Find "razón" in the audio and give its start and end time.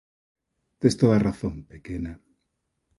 1.29-1.55